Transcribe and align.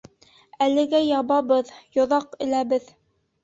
Әлегә 0.67 1.03
ябабыҙ, 1.03 1.71
йоҙаҡ 2.01 2.37
эләбеҙ!.. 2.51 2.93